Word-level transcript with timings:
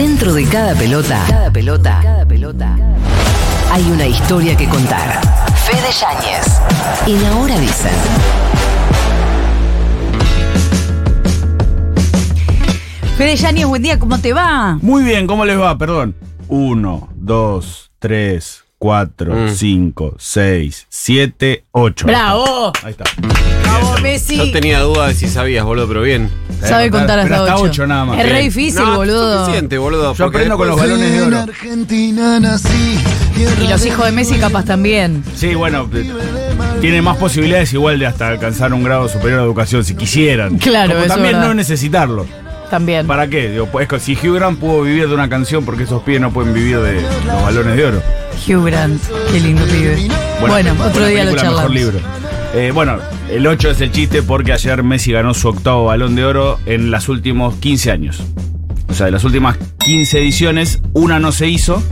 Dentro 0.00 0.32
de 0.32 0.46
cada 0.46 0.74
pelota, 0.74 1.26
cada 1.28 1.52
pelota, 1.52 2.00
cada 2.02 2.24
pelota, 2.24 2.74
hay 3.70 3.82
una 3.84 4.06
historia 4.06 4.56
que 4.56 4.66
contar. 4.66 5.20
Fede 5.54 5.92
Yáñez. 5.92 6.58
En 7.06 7.26
Ahora 7.26 7.58
Dicen. 7.58 7.92
Fede 13.18 13.36
Yáñez, 13.36 13.66
buen 13.66 13.82
día, 13.82 13.98
¿cómo 13.98 14.18
te 14.18 14.32
va? 14.32 14.78
Muy 14.80 15.04
bien, 15.04 15.26
¿cómo 15.26 15.44
les 15.44 15.60
va? 15.60 15.76
Perdón. 15.76 16.16
Uno, 16.48 17.10
dos, 17.14 17.90
tres, 17.98 18.64
cuatro, 18.80 19.34
Mm. 19.34 19.48
cinco, 19.50 20.16
seis, 20.18 20.86
siete, 20.88 21.64
ocho. 21.70 22.06
¡Bravo! 22.06 22.72
Ahí 22.82 22.92
está. 22.92 23.04
¡Bravo, 23.62 23.96
Yo 23.96 24.02
Messi! 24.02 24.50
tenía 24.52 24.80
dudas 24.80 25.08
de 25.08 25.14
si 25.14 25.28
sabías, 25.28 25.66
boludo, 25.66 25.86
pero 25.86 26.00
bien. 26.00 26.30
Sabe 26.62 26.90
contar 26.90 27.20
Pero 27.22 27.34
hasta 27.36 27.52
hasta 27.52 27.54
8. 27.56 27.64
ocho 27.64 27.86
nada 27.86 28.06
más. 28.06 28.18
Es 28.18 28.24
re 28.24 28.32
Bien. 28.32 28.44
difícil, 28.46 28.82
No, 28.82 28.96
boludo. 28.96 29.40
suficiente, 29.44 29.76
boludo. 29.76 30.14
Yo 30.14 30.24
porque 30.24 30.38
aprendo 30.38 30.56
con 30.56 30.68
los 30.68 30.76
después- 30.76 30.90
balones 30.98 31.12
de 31.12 31.18
En 31.18 31.24
oro. 31.34 31.38
Argentina 31.42 32.40
nací. 32.40 32.98
Y 33.62 33.68
los 33.68 33.84
hijos 33.84 34.06
de 34.06 34.12
Messi 34.12 34.36
capaz 34.38 34.64
también. 34.64 35.22
Sí, 35.34 35.54
bueno, 35.54 35.88
eh, 35.94 36.10
tienen 36.80 37.04
más 37.04 37.18
posibilidades 37.18 37.72
igual 37.74 37.98
de 37.98 38.06
hasta 38.06 38.28
alcanzar 38.28 38.72
un 38.72 38.82
grado 38.82 39.08
superior 39.10 39.40
de 39.40 39.44
educación, 39.44 39.84
si 39.84 39.94
quisieran. 39.94 40.56
Claro, 40.58 40.92
Como 40.92 41.04
eso 41.04 41.14
también 41.14 41.34
verdad. 41.34 41.48
no 41.48 41.54
necesitarlo. 41.54 42.26
También. 42.70 43.06
¿Para 43.06 43.28
qué? 43.28 43.50
Digo, 43.50 43.66
pues, 43.66 43.88
si 44.00 44.14
Hugh 44.14 44.36
Grant 44.36 44.58
pudo 44.58 44.82
vivir 44.82 45.08
de 45.08 45.14
una 45.14 45.28
canción, 45.28 45.64
porque 45.64 45.82
esos 45.82 46.02
pibes 46.02 46.20
no 46.20 46.32
pueden 46.32 46.54
vivir 46.54 46.78
de 46.78 47.02
los 47.02 47.42
balones 47.42 47.76
de 47.76 47.84
oro? 47.84 48.02
Hugh 48.46 48.64
Grant, 48.64 49.02
qué 49.32 49.40
lindo 49.40 49.64
pibe. 49.64 50.08
Bueno, 50.40 50.72
otro 50.84 51.06
día 51.06 51.24
lo 51.24 51.34
charlamos. 51.34 51.70
mejor 51.70 51.70
libro. 51.70 51.98
Eh, 52.54 52.70
bueno, 52.72 52.98
el 53.28 53.46
8 53.46 53.70
es 53.70 53.80
el 53.80 53.90
chiste 53.90 54.22
porque 54.22 54.52
ayer 54.52 54.82
Messi 54.82 55.12
ganó 55.12 55.34
su 55.34 55.48
octavo 55.48 55.86
balón 55.86 56.14
de 56.14 56.24
oro 56.24 56.58
en 56.66 56.90
los 56.90 57.08
últimos 57.08 57.56
15 57.56 57.90
años. 57.90 58.22
O 58.88 58.94
sea, 58.94 59.06
de 59.06 59.12
las 59.12 59.24
últimas 59.24 59.56
15 59.78 60.18
ediciones, 60.18 60.80
una 60.92 61.18
no 61.18 61.32
se 61.32 61.48
hizo. 61.48 61.82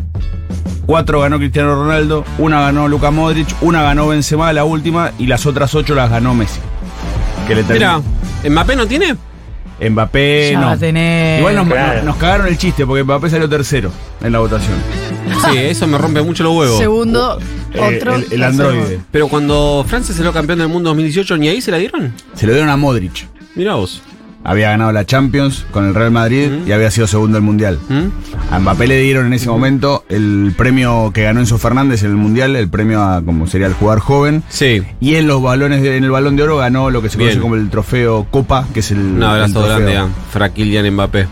Cuatro 0.86 1.20
ganó 1.20 1.38
Cristiano 1.38 1.74
Ronaldo, 1.74 2.24
una 2.38 2.60
ganó 2.60 2.88
Luka 2.88 3.10
Modric, 3.10 3.48
una 3.60 3.82
ganó 3.82 4.08
Benzema, 4.08 4.52
la 4.52 4.64
última, 4.64 5.12
y 5.18 5.26
las 5.26 5.44
otras 5.44 5.74
ocho 5.74 5.94
las 5.94 6.10
ganó 6.10 6.34
Messi. 6.34 6.60
Que 7.46 7.54
le 7.54 7.62
Mira. 7.64 8.00
¿Mbappé 8.48 8.76
no 8.76 8.86
tiene? 8.86 9.16
Mbappé 9.80 10.50
Ya 10.52 10.60
no. 10.60 10.66
va 10.66 10.72
a 10.72 10.76
tener. 10.76 11.38
Igual 11.40 11.54
nos, 11.56 11.66
nos 12.04 12.16
cagaron 12.16 12.46
el 12.48 12.58
chiste 12.58 12.84
porque 12.86 13.04
Mbappé 13.04 13.30
salió 13.30 13.48
tercero 13.48 13.90
en 14.20 14.32
la 14.32 14.38
votación. 14.40 14.76
Sí, 15.50 15.56
eso 15.58 15.86
me 15.86 15.98
rompe 15.98 16.22
mucho 16.22 16.42
los 16.44 16.54
huevos. 16.56 16.78
Segundo, 16.78 17.38
Eh, 17.74 17.96
otro. 17.98 18.14
el, 18.16 18.26
el 18.32 18.42
androide. 18.42 19.00
Pero 19.10 19.28
cuando 19.28 19.84
Francia 19.86 20.14
salió 20.14 20.32
campeón 20.32 20.58
del 20.58 20.68
mundo 20.68 20.90
2018, 20.90 21.36
¿ni 21.36 21.48
ahí 21.48 21.60
se 21.60 21.70
la 21.70 21.76
dieron? 21.76 22.12
Se 22.34 22.46
lo 22.46 22.52
dieron 22.52 22.70
a 22.70 22.76
Modric. 22.76 23.26
Mirá 23.54 23.74
vos. 23.74 24.02
Había 24.48 24.70
ganado 24.70 24.92
la 24.92 25.04
Champions 25.04 25.66
con 25.70 25.86
el 25.86 25.94
Real 25.94 26.10
Madrid 26.10 26.50
Ujú. 26.52 26.68
y 26.68 26.72
había 26.72 26.90
sido 26.90 27.06
segundo 27.06 27.34
del 27.36 27.42
Mundial. 27.44 27.78
¿Mm? 27.88 28.04
A 28.50 28.58
Mbappé 28.58 28.86
le 28.86 28.98
dieron 29.00 29.26
en 29.26 29.34
ese 29.34 29.48
momento 29.48 30.04
el 30.08 30.54
premio 30.56 31.10
que 31.12 31.22
ganó 31.24 31.40
Enzo 31.40 31.58
Fernández 31.58 32.02
en 32.02 32.10
el 32.12 32.16
Mundial, 32.16 32.56
el 32.56 32.68
premio 32.70 33.02
a 33.02 33.20
como 33.22 33.46
sería 33.46 33.66
el 33.66 33.74
jugador 33.74 34.00
joven. 34.00 34.42
Sí. 34.48 34.82
Y 35.00 35.16
en 35.16 35.26
los 35.26 35.42
balones 35.42 35.82
de- 35.82 35.98
en 35.98 36.04
el 36.04 36.10
balón 36.10 36.36
de 36.36 36.44
oro 36.44 36.56
ganó 36.56 36.88
lo 36.90 37.02
que 37.02 37.10
se 37.10 37.18
Bien. 37.18 37.28
conoce 37.30 37.42
como 37.42 37.54
el 37.56 37.68
trofeo 37.68 38.26
Copa, 38.30 38.66
que 38.72 38.80
es 38.80 38.90
el. 38.90 38.98
Un 39.00 39.16
el 39.18 39.22
abrazo 39.24 39.52
trofeo. 39.60 39.76
grande 39.76 39.96
a 39.98 40.08
Fraquilian 40.32 40.90
Mbappé. 40.94 41.26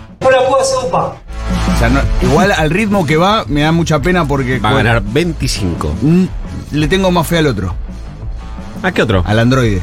O 1.74 1.78
sea, 1.78 1.88
no- 1.88 2.00
igual 2.22 2.52
al 2.52 2.70
ritmo 2.70 3.06
que 3.06 3.16
va, 3.16 3.44
me 3.48 3.62
da 3.62 3.72
mucha 3.72 4.00
pena 4.00 4.26
porque. 4.26 4.58
Va 4.58 4.70
a 4.70 4.74
ganar 4.74 5.02
25. 5.02 5.94
mm, 6.02 6.24
le 6.72 6.88
tengo 6.88 7.10
más 7.10 7.26
fe 7.26 7.38
al 7.38 7.46
otro, 7.46 7.74
¿A 8.82 8.92
qué 8.92 9.02
otro? 9.02 9.22
al 9.26 9.38
androide. 9.38 9.80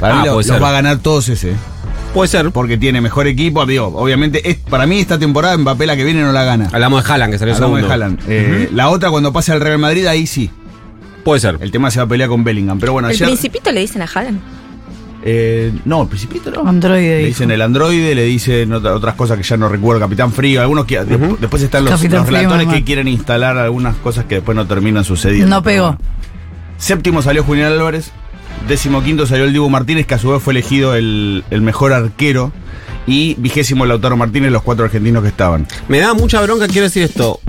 Para 0.00 0.14
Ah, 0.14 0.20
mí 0.22 0.26
lo- 0.26 0.34
los 0.36 0.62
va 0.62 0.68
a 0.68 0.72
ganar 0.72 0.98
todos 0.98 1.28
ese. 1.28 1.54
Puede 2.14 2.28
ser. 2.28 2.50
Porque 2.50 2.78
tiene 2.78 3.00
mejor 3.00 3.26
equipo. 3.26 3.66
Digo, 3.66 3.86
obviamente, 3.94 4.48
es, 4.48 4.56
para 4.56 4.86
mí 4.86 4.98
esta 5.00 5.18
temporada 5.18 5.56
Mbappé 5.58 5.86
la 5.86 5.96
que 5.96 6.04
viene 6.04 6.22
no 6.22 6.32
la 6.32 6.44
gana. 6.44 6.68
Hablamos 6.72 7.04
de 7.04 7.12
Haaland, 7.12 7.32
que 7.32 7.38
salió 7.38 7.54
Hablamos 7.54 7.78
segundo. 7.80 7.86
de 7.88 7.92
Haaland. 7.92 8.20
Eh, 8.28 8.70
La 8.72 8.88
otra, 8.88 9.10
cuando 9.10 9.32
pase 9.32 9.52
al 9.52 9.60
Real 9.60 9.78
Madrid, 9.78 10.06
ahí 10.06 10.26
sí. 10.26 10.50
Puede 11.24 11.40
ser. 11.40 11.58
El 11.60 11.70
tema 11.70 11.90
se 11.90 11.98
va 11.98 12.04
a 12.04 12.08
pelear 12.08 12.28
con 12.30 12.42
Bellingham. 12.44 12.78
Pero 12.78 12.92
bueno, 12.92 13.08
¿El 13.08 13.14
ayer. 13.14 13.26
principito 13.28 13.70
le 13.72 13.80
dicen 13.80 14.00
a 14.02 14.06
Haaland? 14.06 14.40
eh, 15.28 15.72
no, 15.84 16.02
el 16.02 16.08
Principito 16.08 16.50
no. 16.52 16.68
Androide. 16.68 17.08
Le 17.08 17.16
dijo. 17.18 17.26
dicen 17.28 17.50
el 17.50 17.60
androide, 17.60 18.14
le 18.14 18.22
dicen 18.22 18.72
otra- 18.72 18.94
otras 18.94 19.16
cosas 19.16 19.36
que 19.36 19.42
ya 19.42 19.56
no 19.56 19.68
recuerdo, 19.68 20.00
Capitán 20.00 20.30
Frío, 20.32 20.60
algunos 20.62 20.84
que 20.84 21.04
después- 21.04 21.40
después 21.40 21.62
están 21.64 21.84
los, 21.84 22.00
los 22.00 22.26
relatores 22.28 22.68
que 22.68 22.84
quieren 22.84 23.08
instalar 23.08 23.58
algunas 23.58 23.96
cosas 23.96 24.24
que 24.26 24.36
después 24.36 24.54
no 24.54 24.66
terminan 24.68 25.02
sucediendo. 25.04 25.48
No 25.48 25.62
pegó. 25.64 25.86
bueno. 25.96 25.98
Séptimo 26.78 27.22
salió 27.22 27.42
Julián 27.42 27.72
Álvarez, 27.72 28.12
décimo 28.68 29.02
quinto 29.02 29.26
salió 29.26 29.44
el 29.44 29.52
Dibu 29.52 29.68
Martínez, 29.70 30.06
que 30.06 30.14
a 30.14 30.18
su 30.18 30.30
vez 30.30 30.42
fue 30.42 30.52
elegido 30.52 30.94
el, 30.94 31.44
el 31.50 31.60
mejor 31.62 31.92
arquero, 31.92 32.52
y 33.06 33.34
vigésimo 33.38 33.86
Lautaro 33.86 34.16
Martínez, 34.16 34.50
los 34.50 34.62
cuatro 34.62 34.84
argentinos 34.84 35.22
que 35.22 35.28
estaban. 35.28 35.66
Me 35.88 35.98
da 36.00 36.14
mucha 36.14 36.40
bronca, 36.42 36.66
quiero 36.66 36.82
decir 36.84 37.02
esto. 37.04 37.40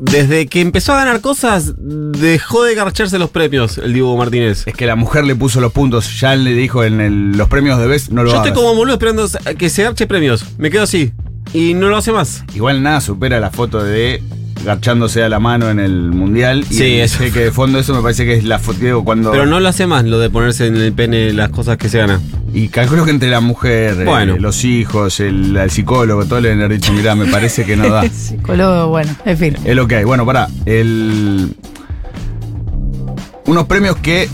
Desde 0.00 0.46
que 0.46 0.60
empezó 0.60 0.92
a 0.92 0.98
ganar 0.98 1.20
cosas, 1.20 1.74
dejó 1.76 2.62
de 2.62 2.76
garcharse 2.76 3.18
los 3.18 3.30
premios 3.30 3.78
el 3.78 3.92
Diego 3.94 4.16
Martínez. 4.16 4.62
Es 4.66 4.74
que 4.74 4.86
la 4.86 4.94
mujer 4.94 5.24
le 5.24 5.34
puso 5.34 5.60
los 5.60 5.72
puntos, 5.72 6.20
ya 6.20 6.36
le 6.36 6.52
dijo 6.52 6.84
en 6.84 7.00
el- 7.00 7.32
los 7.32 7.48
premios 7.48 7.80
de 7.80 7.88
Best, 7.88 8.10
no 8.10 8.22
lo 8.22 8.30
Yo 8.30 8.36
estoy 8.36 8.52
como 8.52 8.74
boludo 8.76 8.94
esperando 8.94 9.28
que 9.58 9.68
se 9.68 9.82
garche 9.82 10.06
premios. 10.06 10.44
Me 10.56 10.70
quedo 10.70 10.84
así. 10.84 11.12
Y 11.52 11.74
no 11.74 11.88
lo 11.88 11.96
hace 11.96 12.12
más. 12.12 12.44
Igual 12.54 12.80
nada 12.82 13.00
supera 13.00 13.40
la 13.40 13.50
foto 13.50 13.82
de 13.82 14.22
garchándose 14.64 15.22
a 15.22 15.28
la 15.28 15.38
mano 15.38 15.70
en 15.70 15.78
el 15.80 16.10
mundial. 16.10 16.64
Y 16.70 16.74
Sí, 16.74 16.84
el 16.94 17.00
eso. 17.02 17.18
que 17.32 17.44
de 17.44 17.52
fondo 17.52 17.78
eso 17.78 17.94
me 17.94 18.02
parece 18.02 18.24
que 18.24 18.34
es 18.34 18.44
la 18.44 18.58
foto 18.58 19.02
cuando. 19.04 19.30
Pero 19.30 19.46
no 19.46 19.60
lo 19.60 19.68
hace 19.68 19.86
más 19.86 20.04
lo 20.04 20.18
de 20.18 20.30
ponerse 20.30 20.66
en 20.66 20.76
el 20.76 20.92
pene 20.92 21.32
las 21.32 21.50
cosas 21.50 21.76
que 21.76 21.88
se 21.88 21.98
gana. 21.98 22.20
Y 22.52 22.68
calculo 22.68 23.04
que 23.04 23.10
entre 23.10 23.28
la 23.30 23.40
mujer, 23.40 24.00
eh, 24.00 24.04
Bueno. 24.04 24.36
los 24.38 24.64
hijos, 24.64 25.20
el, 25.20 25.56
el 25.56 25.70
psicólogo, 25.70 26.24
todo 26.24 26.40
le 26.40 26.52
han 26.52 26.68
dicho, 26.70 26.92
mirá, 26.92 27.14
me 27.14 27.26
parece 27.26 27.64
que 27.64 27.76
no 27.76 27.88
da. 27.88 28.08
Psicólogo, 28.08 28.88
bueno, 28.88 29.14
en 29.24 29.36
fin. 29.38 29.56
es 29.64 29.76
lo 29.76 29.86
que 29.86 29.96
hay. 29.96 30.04
Bueno, 30.04 30.24
pará. 30.24 30.48
El... 30.64 31.54
Unos 33.46 33.64
premios 33.66 33.96
que 33.96 34.28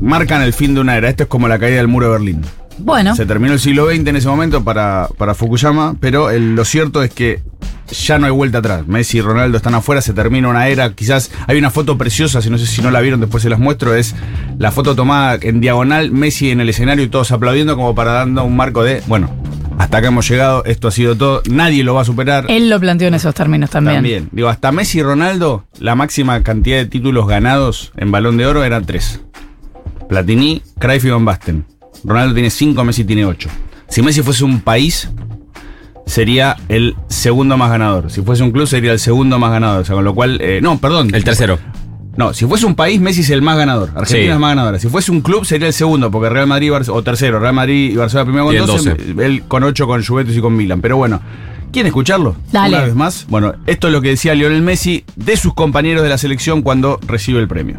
marcan 0.00 0.42
el 0.42 0.52
fin 0.52 0.74
de 0.74 0.80
una 0.80 0.96
era. 0.96 1.08
Esto 1.08 1.24
es 1.24 1.28
como 1.28 1.48
la 1.48 1.58
caída 1.58 1.76
del 1.78 1.88
muro 1.88 2.06
de 2.06 2.12
Berlín. 2.12 2.42
Bueno, 2.78 3.14
Se 3.14 3.26
terminó 3.26 3.52
el 3.52 3.60
siglo 3.60 3.86
XX 3.90 4.06
en 4.06 4.16
ese 4.16 4.28
momento 4.28 4.64
para, 4.64 5.08
para 5.18 5.34
Fukuyama, 5.34 5.96
pero 6.00 6.30
el- 6.30 6.54
lo 6.54 6.64
cierto 6.64 7.02
es 7.02 7.10
que 7.12 7.42
ya 7.90 8.18
no 8.18 8.26
hay 8.26 8.32
vuelta 8.32 8.58
atrás. 8.58 8.86
Messi 8.86 9.18
y 9.18 9.20
Ronaldo 9.20 9.56
están 9.56 9.74
afuera, 9.74 10.00
se 10.00 10.12
termina 10.12 10.48
una 10.48 10.68
era. 10.68 10.92
Quizás 10.92 11.30
hay 11.46 11.58
una 11.58 11.70
foto 11.70 11.98
preciosa, 11.98 12.42
si 12.42 12.50
no 12.50 12.58
sé 12.58 12.66
si 12.66 12.82
no 12.82 12.90
la 12.90 13.00
vieron, 13.00 13.20
después 13.20 13.42
se 13.42 13.50
las 13.50 13.58
muestro. 13.58 13.94
Es 13.94 14.14
la 14.58 14.70
foto 14.72 14.94
tomada 14.94 15.38
en 15.40 15.60
diagonal, 15.60 16.10
Messi 16.10 16.50
en 16.50 16.60
el 16.60 16.68
escenario 16.68 17.04
y 17.04 17.08
todos 17.08 17.32
aplaudiendo, 17.32 17.76
como 17.76 17.94
para 17.94 18.12
dando 18.12 18.44
un 18.44 18.56
marco 18.56 18.82
de, 18.82 19.02
bueno, 19.06 19.30
hasta 19.78 19.98
acá 19.98 20.08
hemos 20.08 20.28
llegado, 20.28 20.62
esto 20.66 20.88
ha 20.88 20.90
sido 20.90 21.16
todo, 21.16 21.42
nadie 21.50 21.82
lo 21.84 21.94
va 21.94 22.02
a 22.02 22.04
superar. 22.04 22.44
él 22.48 22.68
lo 22.68 22.78
planteó 22.78 23.08
en 23.08 23.14
esos 23.14 23.34
términos 23.34 23.70
también. 23.70 23.96
También. 23.96 24.28
Digo, 24.30 24.48
hasta 24.48 24.72
Messi 24.72 24.98
y 24.98 25.02
Ronaldo, 25.02 25.64
la 25.78 25.94
máxima 25.94 26.42
cantidad 26.42 26.76
de 26.76 26.86
títulos 26.86 27.26
ganados 27.26 27.92
en 27.96 28.10
balón 28.10 28.36
de 28.36 28.46
oro 28.46 28.62
eran 28.62 28.84
tres. 28.84 29.22
Platini, 30.08 30.62
Cruyff 30.78 31.04
y 31.04 31.10
Van 31.10 31.24
Basten. 31.24 31.64
Ronaldo 32.04 32.34
tiene 32.34 32.50
cinco, 32.50 32.84
Messi 32.84 33.04
tiene 33.04 33.24
ocho. 33.24 33.48
Si 33.88 34.02
Messi 34.02 34.22
fuese 34.22 34.44
un 34.44 34.60
país, 34.60 35.08
sería 36.10 36.56
el 36.68 36.96
segundo 37.08 37.56
más 37.56 37.70
ganador. 37.70 38.10
Si 38.10 38.20
fuese 38.22 38.42
un 38.42 38.50
club, 38.50 38.66
sería 38.66 38.92
el 38.92 38.98
segundo 38.98 39.38
más 39.38 39.50
ganador. 39.52 39.82
O 39.82 39.84
sea, 39.84 39.94
con 39.94 40.04
lo 40.04 40.14
cual, 40.14 40.38
eh, 40.40 40.60
no, 40.62 40.78
perdón. 40.78 41.14
El 41.14 41.24
tercero. 41.24 41.58
No, 42.16 42.34
si 42.34 42.44
fuese 42.44 42.66
un 42.66 42.74
país, 42.74 43.00
Messi 43.00 43.20
es 43.20 43.30
el 43.30 43.40
más 43.40 43.56
ganador. 43.56 43.90
Argentina 43.94 44.24
Sí. 44.24 44.28
es 44.28 44.38
más 44.38 44.50
ganadora. 44.50 44.78
Si 44.78 44.88
fuese 44.88 45.12
un 45.12 45.20
club, 45.20 45.44
sería 45.46 45.68
el 45.68 45.72
segundo, 45.72 46.10
porque 46.10 46.28
Real 46.28 46.46
Madrid, 46.48 46.72
o 46.72 47.02
tercero, 47.02 47.38
Real 47.38 47.54
Madrid 47.54 47.92
y 47.92 47.96
Barcelona 47.96 48.24
primero 48.24 48.44
con 48.46 48.52
Tienen 48.54 48.66
12, 48.66 48.90
12. 49.14 49.24
él 49.26 49.42
con 49.46 49.62
8 49.62 49.86
con 49.86 50.04
Juventus 50.04 50.36
y 50.36 50.40
con 50.40 50.56
Milan. 50.56 50.80
Pero 50.80 50.96
bueno, 50.96 51.20
¿quieren 51.72 51.86
escucharlo? 51.86 52.34
Dale. 52.52 52.76
Una 52.76 52.84
vez 52.86 52.94
más. 52.96 53.26
Bueno, 53.28 53.54
esto 53.66 53.86
es 53.86 53.92
lo 53.92 54.02
que 54.02 54.08
decía 54.08 54.34
Lionel 54.34 54.60
Messi 54.62 55.04
de 55.14 55.36
sus 55.36 55.54
compañeros 55.54 56.02
de 56.02 56.08
la 56.08 56.18
selección 56.18 56.62
cuando 56.62 56.98
recibe 57.06 57.38
el 57.40 57.46
premio. 57.48 57.76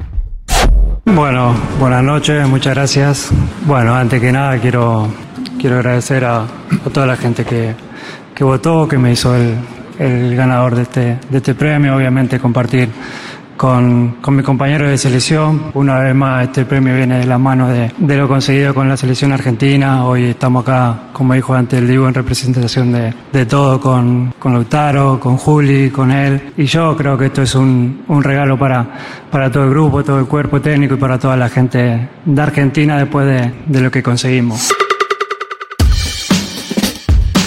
Bueno, 1.06 1.54
buenas 1.80 2.04
noches, 2.04 2.48
muchas 2.48 2.74
gracias. 2.76 3.30
Bueno, 3.66 3.94
antes 3.94 4.22
que 4.22 4.32
nada 4.32 4.58
quiero, 4.60 5.08
quiero 5.60 5.76
agradecer 5.78 6.24
a, 6.26 6.44
a 6.44 6.90
toda 6.94 7.06
la 7.06 7.18
gente 7.18 7.44
que, 7.44 7.76
que 8.34 8.44
votó, 8.44 8.88
que 8.88 8.98
me 8.98 9.12
hizo 9.12 9.36
el, 9.36 9.56
el 10.00 10.36
ganador 10.36 10.76
de 10.76 10.82
este, 10.84 11.20
de 11.30 11.38
este 11.38 11.56
premio, 11.56 11.96
obviamente 11.96 12.40
compartir 12.40 12.90
con, 13.58 14.16
con 14.22 14.36
mis 14.36 14.44
compañeros 14.44 14.90
de 14.90 14.98
selección. 14.98 15.66
Una 15.76 16.00
vez 16.00 16.16
más, 16.16 16.46
este 16.46 16.66
premio 16.66 16.96
viene 16.96 17.20
de 17.20 17.28
la 17.28 17.38
mano 17.38 17.68
de, 17.68 17.92
de 17.96 18.18
lo 18.18 18.28
conseguido 18.28 18.74
con 18.74 18.90
la 18.90 18.98
selección 18.98 19.32
argentina. 19.32 20.04
Hoy 20.06 20.24
estamos 20.26 20.64
acá, 20.64 21.10
como 21.14 21.36
dijo 21.36 21.54
antes 21.54 21.78
el 21.78 21.88
Diego, 21.88 22.08
en 22.08 22.16
representación 22.16 22.92
de, 22.92 23.14
de 23.32 23.46
todo, 23.46 23.80
con, 23.80 24.34
con 24.40 24.54
Lautaro, 24.54 25.20
con 25.20 25.38
Juli, 25.38 25.92
con 25.92 26.10
él. 26.10 26.54
Y 26.58 26.66
yo 26.66 26.98
creo 26.98 27.16
que 27.20 27.28
esto 27.28 27.44
es 27.44 27.54
un, 27.54 28.02
un 28.08 28.24
regalo 28.24 28.58
para, 28.58 28.84
para 29.30 29.52
todo 29.52 29.66
el 29.66 29.70
grupo, 29.70 30.04
todo 30.04 30.18
el 30.18 30.26
cuerpo 30.26 30.60
técnico 30.60 30.96
y 30.96 30.98
para 30.98 31.20
toda 31.20 31.38
la 31.38 31.48
gente 31.48 32.10
de 32.26 32.42
Argentina 32.42 32.98
después 32.98 33.28
de, 33.28 33.54
de 33.68 33.82
lo 33.82 33.92
que 33.92 34.02
conseguimos. 34.02 34.72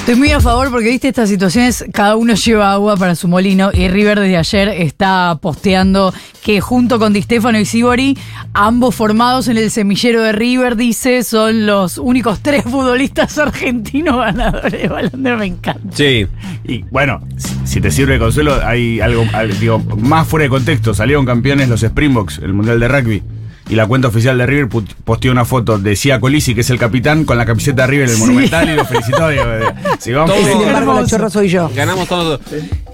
Estoy 0.05 0.17
muy 0.17 0.33
a 0.33 0.41
favor 0.41 0.71
porque, 0.71 0.91
viste, 0.91 1.09
estas 1.09 1.31
situaciones, 1.31 1.83
cada 1.95 2.17
uno 2.17 2.35
lleva 2.35 2.73
agua 2.73 2.95
para 2.99 3.15
su 3.15 3.27
molino 3.27 3.71
y 3.73 3.89
River 3.89 4.21
desde 4.21 4.37
ayer 4.37 4.69
está 4.69 5.39
posteando 5.41 6.13
que 6.43 6.61
junto 6.61 6.99
con 6.99 7.15
Di 7.15 7.23
Stefano 7.23 7.59
y 7.59 7.65
Sibori, 7.65 8.19
ambos 8.53 8.95
formados 8.95 9.49
en 9.49 9.57
el 9.57 9.71
semillero 9.71 10.23
de 10.23 10.33
River, 10.33 10.77
dice, 10.77 11.25
son 11.25 11.65
los 11.65 11.97
únicos 11.97 12.41
tres 12.41 12.65
futbolistas 12.65 13.39
argentinos 13.39 14.17
ganadores 14.19 14.83
de 14.83 14.89
Balón 14.89 15.23
de. 15.23 15.37
Me 15.37 15.47
encanta. 15.47 15.97
Sí. 15.97 16.27
Y 16.65 16.83
bueno, 16.91 17.23
si- 17.65 17.81
te 17.81 17.91
sirve 17.91 18.15
de 18.15 18.19
consuelo, 18.19 18.59
hay 18.63 19.01
algo, 19.01 19.25
al- 19.33 19.59
digo, 19.59 19.79
más 19.79 20.29
fuera 20.29 20.43
de 20.45 20.51
contexto. 20.51 20.93
Salieron 20.93 21.25
campeones 21.25 21.71
los 21.71 21.83
Springboks, 21.83 22.41
el 22.41 22.53
Mundial 22.53 22.79
de 22.79 22.89
Rugby. 22.89 23.23
Y 23.69 23.77
la 23.77 23.87
cuenta 23.87 24.09
oficial 24.09 24.37
de 24.37 24.45
River 24.47 24.69
posteó 25.05 25.33
una 25.33 25.47
foto 25.47 25.79
de 25.79 25.97
Sia 25.97 26.21
Colisi, 26.21 26.55
que 26.55 26.61
es 26.61 26.69
el 26.71 26.79
capitán, 26.79 27.25
con 27.25 27.39
la 27.39 27.47
camiseta 27.47 27.83
de 27.83 27.89
River 27.89 28.05
en 28.09 28.11
el 28.11 28.17
Sí. 28.17 28.23
Monumental 28.23 28.69
y 28.69 28.75
lo 28.75 28.85
felicitó. 28.85 29.29
Digo, 29.31 29.45
de- 29.47 29.75
si 29.99 30.13
vamos 30.13 30.31
Todo- 30.35 30.43
por- 30.43 30.53
Sin 30.53 30.67
embargo, 30.69 30.95
la 31.01 31.07
chorra 31.07 31.31
soy 31.31 31.49
yo. 31.49 31.71
Ganamos 31.75 32.07
todos. 32.07 32.41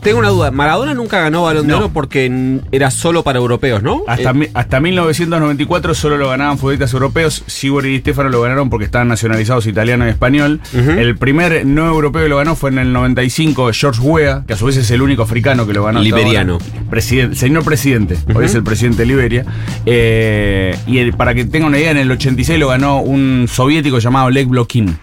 Tengo 0.03 0.19
una 0.19 0.29
duda. 0.31 0.51
Maradona 0.51 0.95
nunca 0.95 1.21
ganó 1.21 1.43
Balón 1.43 1.67
de 1.67 1.73
No. 1.73 1.79
Oro 1.79 1.91
porque 1.93 2.61
era 2.73 2.91
solo 2.91 3.23
para 3.23 3.39
europeos, 3.39 3.83
¿no? 3.83 4.03
Hasta, 4.07 4.31
Eh, 4.31 4.35
mi- 4.35 4.47
hasta 4.55 4.81
1994 4.81 5.95
solo 5.95 6.17
lo 6.17 6.29
ganaban 6.31 6.57
futbolistas 6.59 6.93
europeos. 6.95 7.45
Sibori 7.47 7.95
y 7.95 7.99
Stefano 7.99 8.31
lo 8.31 8.41
ganaron 8.41 8.71
porque 8.71 8.87
estaban 8.87 9.09
nacionalizados 9.09 9.67
italiano 9.67 10.07
y 10.07 10.11
español. 10.11 10.61
El 10.75 11.17
primer 11.19 11.67
no 11.67 11.87
europeo 11.87 12.23
que 12.23 12.29
lo 12.29 12.39
ganó 12.39 12.57
fue 12.57 12.71
en 12.71 12.79
el 12.79 12.93
95 12.93 13.71
George 13.73 14.01
Weah, 14.01 14.45
que 14.47 14.55
a 14.55 14.57
su 14.57 14.67
vez 14.67 14.77
es 14.79 14.91
el 14.91 15.03
único 15.03 15.23
africano 15.23 15.67
que 15.67 15.73
lo 15.75 15.85
ganó. 15.85 16.01
Liberiano. 16.01 16.59
Presidente, 16.89 17.37
señor 17.37 17.65
presidente, 17.65 18.17
hoy 18.35 18.47
es 18.47 18.55
el 18.55 18.63
presidente 18.65 19.03
de 19.03 19.07
Liberia. 19.07 19.45
Eh, 19.85 20.77
y 20.87 20.99
el- 20.99 21.13
para 21.13 21.35
que 21.35 21.45
tengan 21.45 21.69
una 21.69 21.79
idea, 21.79 21.91
en 21.91 21.99
el 21.99 22.11
86 22.11 22.59
lo 22.59 22.69
ganó 22.69 23.01
un 23.01 23.47
soviético 23.49 23.99
llamado 23.99 24.27
Oleg 24.27 24.47
Blokin. 24.47 24.97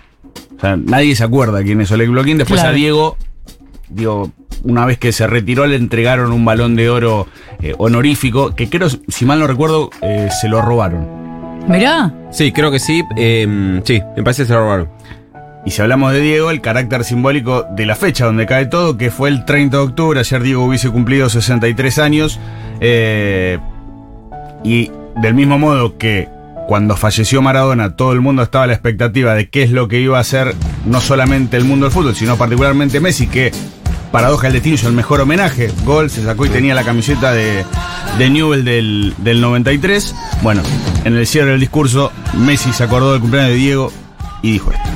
O 0.57 0.59
sea, 0.59 0.75
nadie 0.75 1.15
se 1.15 1.23
acuerda 1.23 1.61
quién 1.61 1.81
es 1.81 1.91
Oleg 1.91 2.09
Blokin. 2.09 2.37
Después 2.39 2.59
Claro. 2.61 2.73
a 2.73 2.75
Diego 2.75 3.17
digo, 3.89 4.31
una 4.63 4.85
vez 4.85 4.97
que 4.97 5.11
se 5.11 5.27
retiró 5.27 5.65
le 5.65 5.75
entregaron 5.75 6.31
un 6.31 6.45
balón 6.45 6.75
de 6.75 6.89
oro 6.89 7.27
eh, 7.61 7.73
honorífico, 7.77 8.55
que 8.55 8.69
creo, 8.69 8.89
si 8.89 9.25
mal 9.25 9.39
no 9.39 9.47
recuerdo, 9.47 9.89
eh, 10.01 10.29
se 10.41 10.47
lo 10.47 10.61
robaron. 10.61 11.07
Mirá. 11.67 12.13
Sí, 12.31 12.51
creo 12.51 12.71
que 12.71 12.79
sí. 12.79 13.03
eh, 13.17 13.81
sí, 13.83 14.01
me 14.15 14.23
parece 14.23 14.43
que 14.43 14.47
se 14.47 14.53
lo 14.53 14.61
robaron. 14.61 14.89
Y 15.67 15.71
si 15.71 15.81
hablamos 15.81 16.13
de 16.13 16.21
Diego, 16.21 16.49
el 16.49 16.61
carácter 16.61 17.03
simbólico 17.03 17.65
de 17.71 17.85
la 17.85 17.95
fecha 17.95 18.25
donde 18.25 18.45
cae 18.45 18.67
todo, 18.67 18.97
que 18.97 19.11
fue 19.11 19.27
el 19.27 19.43
30 19.43 19.75
de 19.75 19.83
octubre, 19.83 20.17
ayer 20.17 20.41
Diego 20.41 20.63
hubiese 20.63 20.89
cumplido 20.89 21.27
63 21.27 21.99
años, 21.99 22.39
eh, 22.79 23.59
y 24.63 24.91
del 25.21 25.33
mismo 25.33 25.59
modo 25.59 25.97
que 25.97 26.29
cuando 26.69 26.95
falleció 26.95 27.41
Maradona, 27.41 27.97
todo 27.97 28.13
el 28.13 28.21
mundo 28.21 28.43
estaba 28.43 28.63
a 28.63 28.67
la 28.67 28.73
expectativa 28.73 29.33
de 29.33 29.49
qué 29.49 29.63
es 29.63 29.71
lo 29.71 29.89
que 29.89 29.99
iba 29.99 30.17
a 30.17 30.21
hacer 30.21 30.55
no 30.85 31.01
solamente 31.01 31.57
el 31.57 31.65
mundo 31.65 31.85
del 31.87 31.93
fútbol, 31.93 32.15
sino 32.15 32.37
particularmente 32.37 33.01
Messi, 33.01 33.27
que 33.27 33.51
paradoja 34.11 34.43
del 34.47 34.53
destino 34.53 34.75
hizo 34.75 34.87
el 34.87 34.93
mejor 34.93 35.21
homenaje. 35.21 35.71
Gol, 35.85 36.09
se 36.09 36.23
sacó 36.23 36.45
y 36.45 36.49
tenía 36.49 36.73
la 36.75 36.83
camiseta 36.83 37.33
de, 37.33 37.65
de 38.17 38.29
Newell 38.29 38.63
del, 38.63 39.13
del 39.17 39.41
93. 39.41 40.15
Bueno, 40.41 40.61
en 41.03 41.15
el 41.15 41.25
cierre 41.27 41.51
del 41.51 41.59
discurso, 41.59 42.11
Messi 42.37 42.71
se 42.73 42.83
acordó 42.83 43.11
del 43.13 43.21
cumpleaños 43.21 43.51
de 43.51 43.57
Diego 43.57 43.91
y 44.41 44.51
dijo 44.53 44.71
esto. 44.71 44.89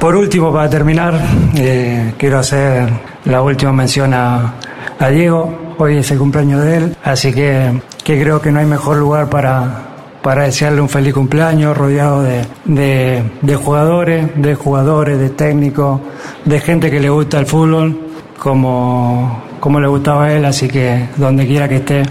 Por 0.00 0.16
último, 0.16 0.52
para 0.52 0.68
terminar, 0.68 1.18
eh, 1.56 2.12
quiero 2.18 2.38
hacer 2.38 2.88
la 3.24 3.40
última 3.42 3.72
mención 3.72 4.12
a, 4.12 4.54
a 4.98 5.08
Diego. 5.08 5.74
Hoy 5.78 5.96
es 5.98 6.10
el 6.10 6.18
cumpleaños 6.18 6.62
de 6.62 6.76
él, 6.76 6.96
así 7.02 7.32
que, 7.32 7.80
que 8.04 8.20
creo 8.20 8.40
que 8.40 8.52
no 8.52 8.60
hay 8.60 8.66
mejor 8.66 8.96
lugar 8.98 9.28
para, 9.28 9.88
para 10.22 10.44
desearle 10.44 10.80
un 10.80 10.88
feliz 10.88 11.12
cumpleaños, 11.14 11.76
rodeado 11.76 12.22
de, 12.22 12.42
de- 12.66 13.22
de 13.42 13.56
jugadores, 13.56 14.28
de 14.36 14.54
jugadores, 14.54 15.18
de 15.18 15.30
técnicos, 15.30 16.00
de 16.44 16.60
gente 16.60 16.90
que 16.92 17.00
le 17.00 17.08
gusta 17.10 17.40
el 17.40 17.46
fútbol, 17.46 18.03
como, 18.44 19.42
como 19.58 19.80
le 19.80 19.86
gustaba 19.88 20.26
a 20.26 20.32
él. 20.34 20.44
Así 20.44 20.68
que 20.68 21.08
donde 21.16 21.46
quiera 21.46 21.66
que 21.66 21.76
esté, 21.76 22.02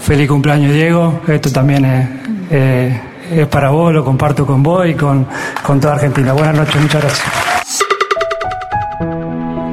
feliz 0.00 0.28
cumpleaños, 0.28 0.72
Diego. 0.72 1.20
Esto 1.28 1.52
también 1.52 1.84
es. 1.84 2.08
eh, 2.50 3.00
es 3.30 3.46
para 3.48 3.70
vos, 3.70 3.92
lo 3.92 4.04
comparto 4.04 4.46
con 4.46 4.62
vos 4.62 4.86
y 4.86 4.94
con, 4.94 5.26
con 5.64 5.80
toda 5.80 5.94
Argentina. 5.94 6.32
Buenas 6.32 6.56
noches, 6.56 6.80
muchas 6.80 7.02
gracias. 7.02 7.28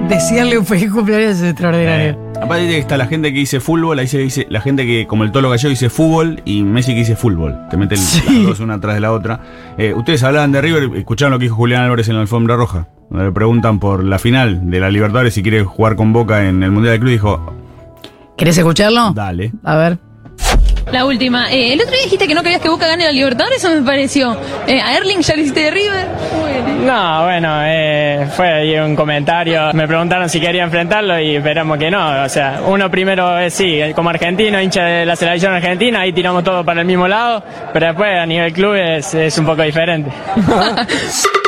Decirle 0.10 0.58
un 0.58 0.66
feliz 0.66 0.92
cumpleaños 0.92 1.40
es 1.40 1.50
extraordinario. 1.50 2.23
Aparte 2.44 2.78
está 2.78 2.98
la 2.98 3.08
gente 3.08 3.32
que 3.34 3.40
dice 3.40 3.60
fútbol, 3.60 3.98
ahí 4.00 4.08
se 4.08 4.18
dice 4.20 4.46
la 4.50 4.60
gente 4.62 4.86
que, 4.86 5.08
como 5.08 5.24
el 5.24 5.32
Tolo 5.32 5.50
Gallego, 5.50 5.70
dice 5.70 5.90
fútbol 5.90 6.42
y 6.46 6.64
Messi 6.64 6.92
que 6.94 7.00
dice 7.00 7.16
fútbol. 7.16 7.58
Te 7.70 7.78
meten 7.78 7.98
Sí. 7.98 8.22
las 8.28 8.44
dos 8.44 8.60
una 8.60 8.76
atrás 8.76 8.96
de 8.96 9.02
la 9.02 9.12
otra. 9.12 9.40
Eh, 9.78 9.94
ustedes 9.96 10.24
hablaban 10.24 10.52
de 10.52 10.62
River, 10.62 10.90
escucharon 10.98 11.32
lo 11.32 11.40
que 11.40 11.44
dijo 11.46 11.56
Julián 11.56 11.84
Álvarez 11.84 12.10
en 12.10 12.16
la 12.16 12.22
alfombra 12.22 12.56
roja. 12.56 12.88
Donde 13.10 13.26
le 13.26 13.32
preguntan 13.32 13.80
por 13.80 14.04
la 14.04 14.20
final 14.20 14.70
de 14.70 14.80
la 14.80 14.90
Libertadores 14.90 15.34
si 15.34 15.42
quiere 15.44 15.64
jugar 15.64 15.96
con 15.96 16.12
Boca 16.14 16.48
en 16.48 16.64
el 16.64 16.72
Mundial 16.72 16.94
de 16.96 17.00
Club. 17.00 17.12
Dijo, 17.12 17.54
¿Querés 18.38 18.58
escucharlo? 18.58 19.12
dale. 19.14 19.52
A 19.64 19.76
ver. 19.76 20.00
La 20.92 21.06
última. 21.06 21.52
Eh, 21.52 21.74
el 21.74 21.82
otro 21.82 21.92
día 21.92 22.04
dijiste 22.04 22.28
que 22.28 22.36
no 22.36 22.44
querías 22.44 22.62
que 22.62 22.70
Boca 22.70 22.88
gane 22.88 23.06
la 23.06 23.12
Libertadores, 23.12 23.64
eso 23.64 23.74
me 23.74 23.82
pareció. 23.82 24.38
Eh, 24.68 24.80
a 24.82 24.98
Erling 24.98 25.22
ya 25.22 25.36
le 25.36 25.42
hiciste 25.42 25.62
de 25.62 25.72
River. 25.72 26.08
No, 26.86 27.24
bueno, 27.24 27.62
eh, 27.64 28.28
fue 28.36 28.52
ahí 28.52 28.78
un 28.78 28.96
comentario. 28.96 29.72
Me 29.74 29.88
preguntaron 29.88 30.30
si 30.30 30.40
quería 30.40 30.64
enfrentarlo 30.64 31.20
y 31.20 31.38
esperamos 31.38 31.78
que 31.78 31.90
no. 31.90 32.24
O 32.24 32.30
sea, 32.30 32.62
uno 32.68 32.92
primero 32.92 33.38
es 33.40 33.54
sí, 33.54 33.80
como 33.96 34.10
argentino, 34.10 34.62
hincha 34.62 34.84
de 34.84 35.06
la 35.06 35.16
selección 35.16 35.54
argentina, 35.54 36.02
ahí 36.02 36.12
tiramos 36.12 36.44
todo 36.44 36.64
para 36.64 36.82
el 36.82 36.88
mismo 36.88 37.08
lado, 37.08 37.44
pero 37.72 37.88
después 37.88 38.20
a 38.20 38.26
nivel 38.26 38.52
club 38.54 38.76
es, 38.76 39.14
es 39.14 39.38
un 39.38 39.46
poco 39.46 39.62
diferente. 39.64 40.12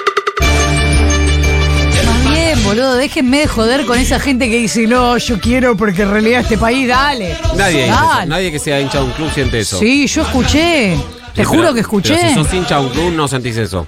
Boludo, 2.86 2.98
déjenme 2.98 3.40
de 3.40 3.48
joder 3.48 3.86
con 3.88 3.98
esa 3.98 4.20
gente 4.20 4.48
que 4.48 4.58
dice, 4.58 4.86
no, 4.86 5.18
yo 5.18 5.40
quiero 5.40 5.76
porque 5.76 6.04
en 6.04 6.12
realidad 6.12 6.42
este 6.42 6.56
país, 6.58 6.88
dale. 6.88 7.36
Nadie. 7.58 7.88
Dale. 7.88 8.28
nadie 8.28 8.52
que 8.52 8.60
sea 8.60 8.80
hincha 8.80 9.00
de 9.00 9.06
un 9.06 9.12
club 9.12 9.32
siente 9.34 9.60
eso. 9.60 9.80
Sí, 9.80 10.06
yo 10.06 10.22
escuché. 10.22 10.96
Te 11.34 11.42
Sí, 11.42 11.46
juro 11.46 11.62
pero- 11.64 11.74
que 11.74 11.80
escuché. 11.80 12.16
Pero 12.16 12.30
si 12.30 12.36
sos 12.36 12.54
hincha 12.54 12.76
de 12.80 12.86
un 12.86 12.90
club, 12.92 13.12
no 13.14 13.28
sentís 13.28 13.58
eso. 13.58 13.88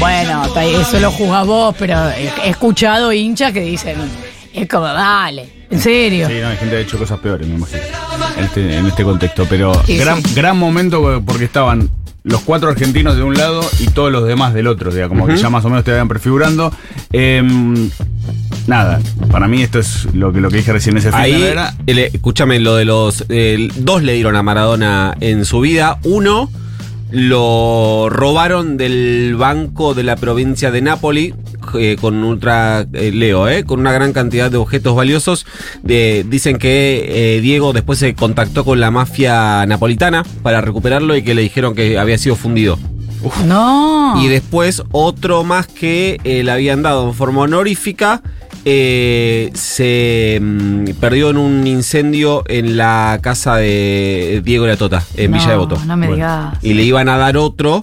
Bueno, 0.00 0.42
eso 0.60 0.98
lo 0.98 1.12
juzgas 1.12 1.46
vos, 1.46 1.74
pero 1.78 2.10
he 2.10 2.48
escuchado 2.50 3.12
hinchas 3.12 3.52
que 3.52 3.60
dicen, 3.60 3.96
es 4.52 4.68
como, 4.68 4.86
dale, 4.86 5.66
en 5.70 5.80
serio. 5.80 6.26
Sí, 6.28 6.34
no, 6.40 6.48
hay 6.48 6.56
gente 6.56 6.70
que 6.70 6.76
ha 6.76 6.80
hecho 6.80 6.98
cosas 6.98 7.18
peores, 7.20 7.46
me 7.46 7.54
imagino. 7.54 7.80
En 8.36 8.44
este, 8.44 8.76
en 8.78 8.86
este 8.86 9.04
contexto. 9.04 9.46
Pero 9.48 9.80
Sí, 9.86 9.96
gran, 9.96 10.20
sí. 10.24 10.34
gran 10.34 10.58
momento 10.58 11.22
porque 11.24 11.44
estaban 11.44 11.88
los 12.24 12.40
cuatro 12.40 12.70
argentinos 12.70 13.16
de 13.16 13.22
un 13.22 13.34
lado 13.34 13.60
y 13.80 13.86
todos 13.88 14.10
los 14.10 14.26
demás 14.26 14.54
del 14.54 14.66
otro. 14.66 14.88
O 14.90 14.92
sea, 14.92 15.08
como 15.08 15.26
que 15.26 15.36
ya 15.36 15.50
más 15.50 15.64
o 15.64 15.68
menos 15.68 15.84
te 15.84 15.90
vayan 15.92 16.08
prefigurando. 16.08 16.72
Em, 17.12 17.90
nada, 18.66 18.98
para 19.30 19.46
mí 19.46 19.62
esto 19.62 19.78
es 19.78 20.06
lo 20.14 20.32
que, 20.32 20.40
lo 20.40 20.48
que 20.48 20.56
dije 20.56 20.72
recién 20.72 20.96
ese 20.96 21.10
Ahí, 21.12 21.38
de 21.40 21.50
era. 21.50 21.74
el- 21.86 21.98
escúchame, 21.98 22.58
lo 22.60 22.76
de 22.76 22.86
los. 22.86 23.24
eh, 23.28 23.68
dos 23.76 24.02
le 24.02 24.14
dieron 24.14 24.36
a 24.36 24.42
Maradona 24.42 25.14
en 25.20 25.44
su 25.44 25.60
vida. 25.60 25.98
Uno 26.04 26.50
lo 27.10 28.08
robaron 28.10 28.76
del 28.76 29.36
banco 29.38 29.94
de 29.94 30.02
la 30.02 30.16
provincia 30.16 30.70
de 30.70 30.80
Nápoli 30.82 31.34
eh, 31.78 31.96
con 32.00 32.22
ultra. 32.24 32.86
eh, 32.92 33.10
Leo, 33.12 33.48
eh, 33.48 33.64
con 33.64 33.80
una 33.80 33.92
gran 33.92 34.12
cantidad 34.12 34.50
de 34.50 34.56
objetos 34.56 34.94
valiosos. 34.96 35.46
De- 35.82 36.24
dicen 36.28 36.58
que 36.58 37.36
eh, 37.36 37.40
Diego 37.40 37.72
después 37.72 37.98
se 37.98 38.14
contactó 38.14 38.64
con 38.64 38.80
la 38.80 38.90
mafia 38.90 39.64
napolitana 39.66 40.24
para 40.42 40.60
recuperarlo 40.60 41.16
y 41.16 41.22
que 41.22 41.34
le 41.34 41.42
dijeron 41.42 41.74
que 41.74 41.98
había 41.98 42.18
sido 42.18 42.36
fundido. 42.36 42.78
No. 43.46 44.22
Y 44.22 44.28
después 44.28 44.82
otro 44.92 45.44
más 45.44 45.66
que 45.66 46.18
eh, 46.24 46.42
le 46.44 46.50
habían 46.52 46.82
dado 46.82 47.08
en 47.08 47.14
forma 47.14 47.42
honorífica. 47.42 48.22
eh, 48.66 49.50
se 49.54 50.38
mm, 50.40 50.84
perdió 51.00 51.28
en 51.30 51.36
un 51.36 51.66
incendio 51.66 52.44
en 52.48 52.76
la 52.78 53.18
casa 53.22 53.56
de 53.56 54.40
Diego 54.44 54.66
La 54.66 54.76
Tota, 54.76 55.02
en 55.16 55.30
No, 55.30 55.36
Villa 55.36 55.50
Devoto. 55.50 55.78
No 55.86 55.96
me 55.96 56.06
Bueno. 56.06 56.14
digas. 56.16 56.58
Y 56.62 56.72
le 56.74 56.82
iban 56.82 57.08
a 57.10 57.16
dar 57.18 57.36
otro, 57.36 57.80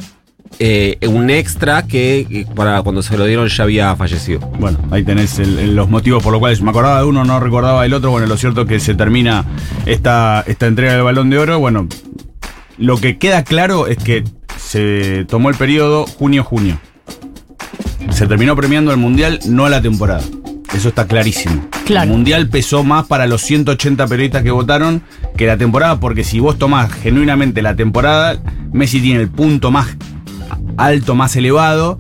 eh, 0.64 0.98
un 1.08 1.32
extra 1.32 1.88
que 1.88 2.20
eh, 2.30 2.46
para 2.56 2.82
cuando 2.84 3.02
se 3.02 3.18
lo 3.18 3.26
dieron 3.26 3.48
ya 3.48 3.64
había 3.64 3.96
fallecido. 3.96 4.40
Bueno, 4.60 4.78
ahí 4.92 5.04
tenés 5.04 5.40
el- 5.40 5.58
el- 5.58 5.76
los 5.76 5.90
motivos 5.90 6.22
por 6.22 6.32
los 6.32 6.40
cuales 6.40 6.62
me 6.62 6.70
acordaba 6.70 7.00
de 7.00 7.06
uno, 7.06 7.24
no 7.24 7.40
recordaba 7.40 7.82
del 7.82 7.94
otro. 7.96 8.12
Bueno, 8.12 8.28
lo 8.28 8.38
cierto 8.38 8.62
es 8.62 8.68
que 8.68 8.80
se 8.80 8.94
termina 8.94 9.44
esta, 9.88 10.44
esta 10.46 10.68
entrega 10.68 10.94
del 10.94 11.02
balón 11.04 11.32
de 11.32 11.40
oro. 11.40 11.58
Bueno, 11.60 11.88
lo 12.78 12.98
que 12.98 13.18
queda 13.18 13.44
claro 13.44 13.88
es 13.88 13.98
que 13.98 14.24
se 14.58 15.26
tomó 15.28 15.50
el 15.50 15.56
periodo 15.56 16.06
junio-junio. 16.06 16.78
Se 18.12 18.28
terminó 18.28 18.56
premiando 18.56 18.92
el 18.92 18.98
mundial, 18.98 19.40
no 19.48 19.68
la 19.70 19.82
temporada. 19.82 20.22
Eso 20.76 20.90
está 20.90 21.06
clarísimo. 21.08 21.68
Claro. 21.86 22.04
El 22.06 22.10
mundial 22.12 22.48
pesó 22.50 22.84
más 22.84 23.06
para 23.08 23.26
los 23.28 23.42
180 23.42 24.08
periodistas 24.08 24.44
que 24.44 24.52
votaron 24.52 25.02
que 25.36 25.46
la 25.48 25.58
temporada, 25.58 26.00
porque 26.00 26.24
si 26.24 26.40
vos 26.40 26.58
tomás 26.58 26.92
genuinamente 26.94 27.62
la 27.62 27.76
temporada, 27.76 28.38
Messi 28.72 29.02
tiene 29.02 29.22
el 29.22 29.30
punto 29.30 29.70
más 29.72 29.98
alto, 30.78 31.16
más 31.16 31.36
elevado. 31.36 32.00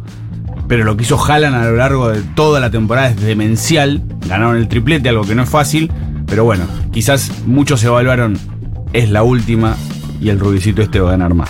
Pero 0.68 0.84
lo 0.86 0.96
que 0.96 1.04
hizo 1.04 1.22
Haaland 1.22 1.56
a 1.56 1.66
lo 1.66 1.76
largo 1.76 2.10
de 2.10 2.22
toda 2.22 2.60
la 2.60 2.72
temporada 2.72 3.10
es 3.10 3.20
demencial. 3.20 4.02
Ganaron 4.28 4.58
el 4.58 4.68
triplete, 4.68 5.10
algo 5.10 5.24
que 5.24 5.36
no 5.36 5.44
es 5.44 5.50
fácil. 5.50 5.92
Pero 6.28 6.46
bueno, 6.46 6.66
quizás 6.92 7.32
muchos 7.46 7.84
evaluaron, 7.84 8.40
es 8.94 9.10
la 9.10 9.24
última 9.24 9.76
y 10.22 10.30
el 10.30 10.40
rubicito 10.40 10.82
este 10.82 11.00
va 11.00 11.10
a 11.10 11.12
ganar 11.12 11.34
más. 11.34 11.50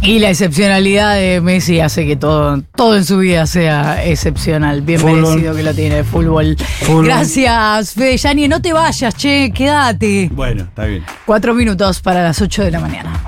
Y 0.00 0.18
la 0.18 0.30
excepcionalidad 0.30 1.14
de 1.14 1.40
Messi 1.40 1.78
hace 1.78 2.04
que 2.04 2.16
todo, 2.16 2.60
todo 2.74 2.96
en 2.96 3.04
su 3.04 3.18
vida 3.18 3.46
sea 3.46 4.04
excepcional. 4.04 4.82
Bien 4.82 4.98
Fútbol. 4.98 5.22
merecido 5.22 5.54
que 5.54 5.62
lo 5.62 5.74
tiene 5.74 5.98
el 5.98 6.04
fútbol. 6.04 6.56
Fútbol. 6.80 7.04
Gracias, 7.04 7.92
Fede 7.92 8.16
Yani. 8.16 8.48
No 8.48 8.60
te 8.60 8.72
vayas, 8.72 9.14
che, 9.14 9.52
quédate. 9.54 10.28
Bueno, 10.32 10.62
está 10.62 10.86
bien. 10.86 11.04
Cuatro 11.24 11.54
minutos 11.54 12.00
para 12.00 12.24
las 12.24 12.40
ocho 12.40 12.64
de 12.64 12.72
la 12.72 12.80
mañana. 12.80 13.22